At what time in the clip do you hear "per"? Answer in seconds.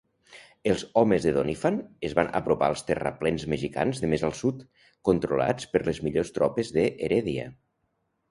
5.75-5.83